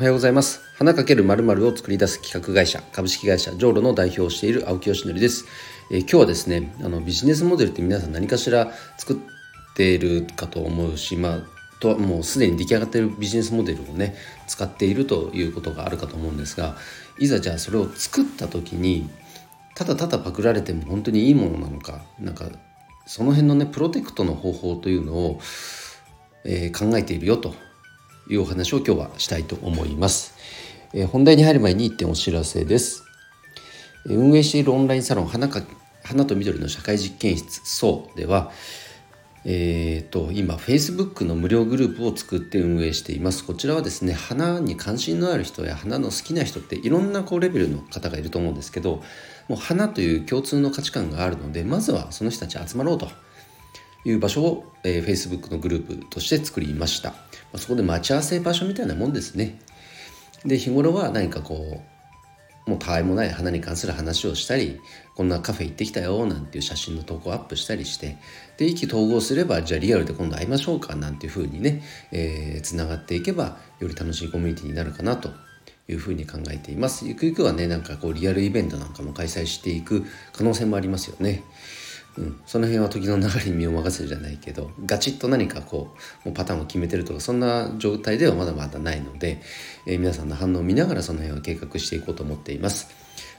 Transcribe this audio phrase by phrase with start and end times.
[0.00, 0.62] おはようございます。
[0.78, 5.44] 花かける〇〇を作り出す企画会社株式会社ジョーロの代表をしている青木よしのりです、
[5.90, 9.16] えー、今日はですねあのビジネスモデルって皆さん何かしら作っ
[9.76, 11.40] ているかと思うしまあ
[11.80, 14.14] ともうすでに出来上がっているビジネスモデルをね
[14.46, 16.76] 使っているということがあるかと思うんですが
[17.18, 19.10] いざじゃあそれを作った時に
[19.74, 22.46] ただただパクられても本当にいいものなのかなんか
[23.04, 25.40] その辺のねプロテクトの方法というのを、
[26.46, 27.54] えー、考えているよと
[28.30, 30.34] いうお話を今日はしたいと思います。
[30.94, 33.04] えー、本題に入る前に1点お知らせです。
[34.04, 35.62] 運営しているオンラインサロン花か
[36.02, 38.50] 花と緑の社会実験室そうでは、
[39.44, 49.02] えーと、今 Facebook の無料グループを作って運営していますこちらはですね花に関心のある人や花の好きな人っていろんなこうレベルの方がいると思うんですけど
[49.48, 53.08] もう花という共通の価値観があるのでまずはその人たち集まろうと
[54.04, 57.16] いう場所を、えー、Facebook のグループとして作りました、ま
[57.54, 59.60] あ、そこで待ち合わせ場所みたいなもんですね。
[60.44, 61.82] で日頃は何かこ
[62.66, 64.80] うもうたわいもない花に関する話をしたり
[65.16, 68.16] こんなカフェ行ってきたよなんていう写真の投稿をアップしたりして
[68.58, 71.82] で意気投合すればじゃあリアルで今度会いましょうかなんていうふうにね
[72.62, 75.30] つな、えー、がっていけばより楽しいコミュニティになるかなと
[75.88, 77.08] いうふうに考えています。
[77.08, 81.42] ゆくゆくはねなんかこうリアルイベントなんかも開催していく可能性もありますよね。
[82.18, 85.94] うん、その辺は時の流れに身を任せるじゃないけどガチッと何かこ
[86.24, 89.40] うもうパターンを決めてるとかそんな状態ではまだまだないので、
[89.86, 92.88] えー、皆さんの反応を見ながらその辺は計画していこうと思っています。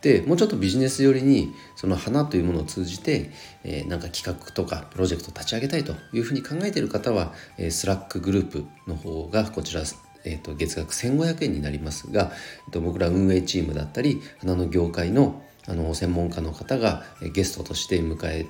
[0.00, 3.30] でもうちょっとビジネス寄りにその花というものを通じて、
[3.64, 9.82] えー、なんか企画とかプロジェクトを立ち上げたいというふうに考えている方は、えー、 Slack グループの方がこちら
[10.26, 12.32] えーと、月額1500円になりますが、
[12.66, 18.46] えーと僕ら運営チームだったり花の業界のあの専門家の方がゲストとして迎え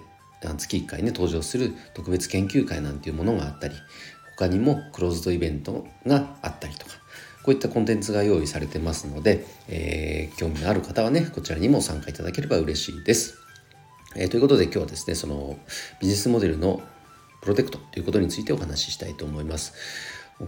[0.57, 3.75] 月1回ね登場する特別研究会なんていうものがあったり
[4.37, 6.93] 他にもクローズドイベントがあったりとか
[7.45, 13.37] こういったコンテンツが用意されてますので、えー、興味のある方はねこちらにも参加いただければ嬉しいです。
[14.17, 15.59] えー、ということで今日はですねその
[16.01, 16.83] ビジネスモデルの
[17.43, 19.75] プロテクトということについてお話ししたいと思います。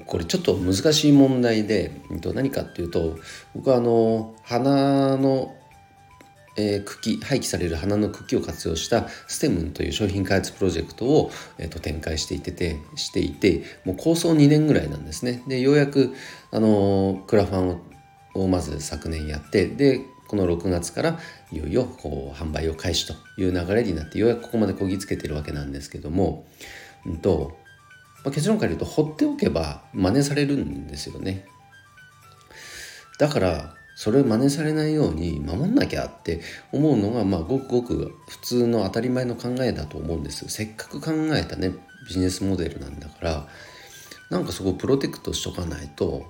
[0.07, 1.93] これちょっと難しい問題で
[2.35, 3.17] 何かっていうと
[3.55, 5.55] 僕はあの花の
[6.57, 15.43] えー、茎廃棄される花の茎を活用したステムンという商品開発プロジェクトを、えー、と展開していててしていてもう構想2年ぐらいなんですね。
[15.47, 16.15] でようやく、
[16.51, 17.81] あのクラファンを
[18.37, 21.19] をまず昨年やってでこの6月から
[21.53, 26.47] いよいよこう販売を開始という流れになってようやくここまでこぎつけてるわけなんですけども、
[27.05, 27.57] うんと
[28.25, 31.47] まあ、結論から言うと放っておけば真似されるんですよね。
[33.19, 40.47] だからそれを真似されないように守んなきゃって思うのが、まあ、ごくごく普通の当たり前の考えだと思うんです。
[40.51, 41.71] せっかく考えたね
[42.07, 43.49] ビジネスモデルなんだから
[44.29, 46.27] なんかそこをプロテクトしとかないと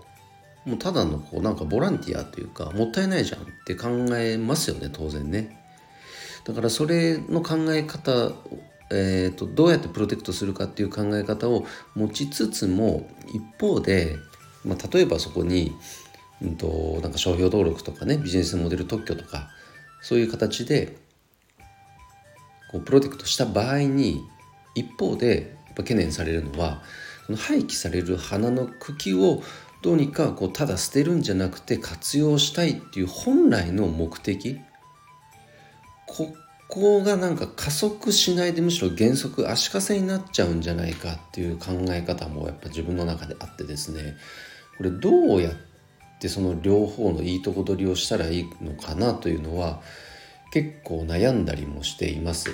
[0.65, 5.60] もうただのこうなんかボランティアというかもったいないじゃんって考えますよね当然ね。
[6.44, 8.31] だからそれの考え方
[8.88, 11.66] えーと、とどうやってプロテクトするかっていう考え方を
[11.97, 14.15] 持ちつつも一方で、
[14.65, 15.72] まあ、例えばそこに
[16.42, 19.50] うんと、なんか商標登録とかねビジネスモデル特許とか
[20.02, 20.97] そういう形で
[22.70, 24.22] こうプロテクトした場合に
[24.75, 26.82] 一方でやっぱ懸念されるのは
[27.34, 29.42] 廃棄される花の茎を
[29.82, 34.60] どうにかこうただ捨てるんじゃなくて活用したいっていう本来の目的
[36.06, 36.34] こ
[36.69, 44.16] こがなんか加速しないでむしろ原則足かせになっちゃうんじゃないかっていう考え方もやっぱ自分の中であってですね
[44.76, 45.75] これどうやって
[46.21, 49.81] でその両方のいいとこ取りをしたらいいのかなというのは
[50.53, 52.50] 結構悩んだりもしています。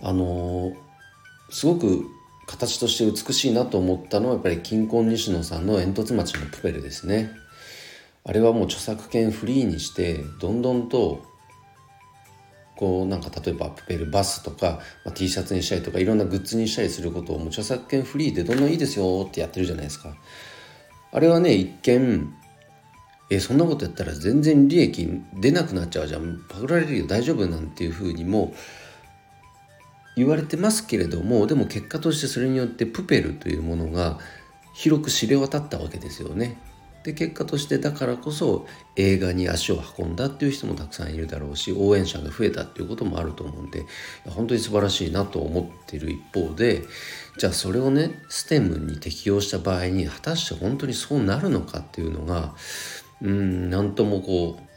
[0.00, 0.72] あの
[1.50, 2.06] すごく
[2.46, 7.30] 形として美しいなと思ったのはやっぱり金婚西野さんの煙突町のプペルですね。
[8.24, 11.24] あれはもう著作権フリーにしてどんどんと
[12.76, 20.16] こうなんか例えばプペルバスとか、まあ、T シャツにしたりとかいろんなグッズにしたりすることをもう著作権フリーでどんどんいいですよってやってるじゃないですか。
[21.12, 22.32] あれはね一見
[23.30, 28.52] えそんなことやったら全然利益出なくなっちゃうじゃんパクられるよ大丈夫なんていうふうにも
[30.16, 34.18] 言われてますけれどもでも結果としてそれによってプペルというものが
[34.74, 36.56] 広く知れ渡ったわけですよね。
[37.02, 38.66] で結果としてだからこそ
[38.96, 43.86] 映画に足を運んだっていう人もたくさんいるだろうし応援者が増えたっていうこともあると思うんで
[44.26, 46.82] 本当に素晴らしいなと思ってる一方で
[47.38, 52.54] じゃあそれをねステムに適用した場合に果たして本当にそうなるのかっていうのが
[53.22, 54.70] うん何ともこう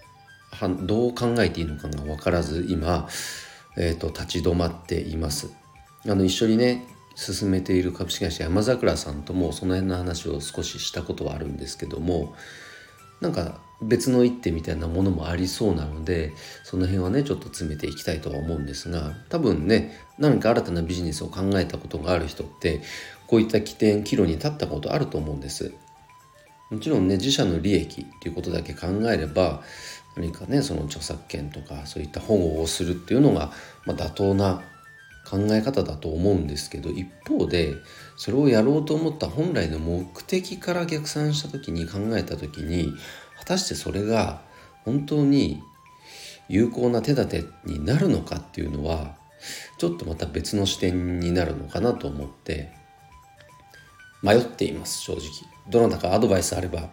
[0.85, 3.07] どう考えていいのかが分からず今、
[3.77, 5.51] えーと、立ち止まっています。
[6.05, 6.85] あの一緒にね
[7.15, 12.35] 進めている株式会社山桜さんともその辺の話を少ししたことはあるんですけども
[13.21, 16.33] なんか別の一手みたいなものもありそうなので
[16.63, 22.81] その辺はねちょっと詰めていきたいとは思うんですが多分ね何か新たなビジネスを考えたことがある人って
[23.27, 25.73] こういった起点岐路に立ったことあると思うんです。
[26.69, 29.61] もちろんね自社の利益っていうことだけ考えれば
[30.15, 33.51] 何かねその著作権とかそういった保護をするっていうのが、
[33.85, 34.63] まあ、妥当な
[35.25, 37.75] 考え方だと思うんですけど一方で
[38.17, 42.93] それをやろうと思った本来の目的から逆算した時に考えた時に
[43.39, 44.41] 果たしてそれが
[44.83, 45.61] 本当に
[46.49, 49.15] 有効な手立てになるのかっていうのは
[49.77, 52.71] ちょっとまた別の視点になるのかなと思って
[54.21, 55.21] 迷っています正直。
[55.69, 56.89] どなたかアドバイスあれば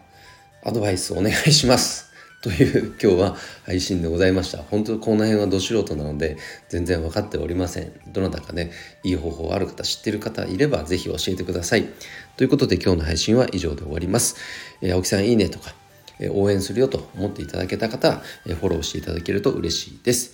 [0.63, 2.10] アドバイスお願いします。
[2.41, 4.57] という今日は配信でございました。
[4.63, 6.37] 本当この辺はど素人なので
[6.69, 7.93] 全然分かっておりません。
[8.07, 8.71] どなたかね、
[9.03, 11.85] いい方法ある方、知ってる方いればぜひ教えてください。
[12.37, 14.37] ということで今日の配信は以上で終わります。
[14.81, 15.75] えー、青木さんいいねとか、
[16.19, 20.33] えー、応援するよと思っていただけた方、えー、フォローしていただけると嬉しいです。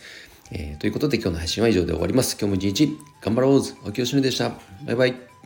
[0.52, 2.38] えー、ということで今日の配信は以上で終わります。
[2.40, 4.54] 今日も一日頑張ろうず青木よしのでした。
[4.86, 5.37] バイバイ。